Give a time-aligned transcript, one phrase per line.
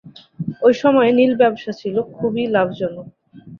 [0.61, 3.07] ঐ সময়ে নীল ব্যবসা ছিলো খুবই লাভজনক।